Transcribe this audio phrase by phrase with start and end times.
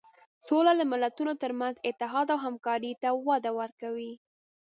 [0.47, 4.13] سوله د ملتونو تر منځ اتحاد او همکاري ته وده ورکوي.